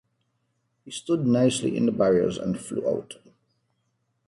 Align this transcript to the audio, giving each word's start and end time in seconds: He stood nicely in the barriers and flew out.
He 0.83 0.89
stood 0.89 1.27
nicely 1.27 1.77
in 1.77 1.85
the 1.85 1.91
barriers 1.91 2.39
and 2.39 2.57
flew 2.57 2.83
out. 2.89 3.19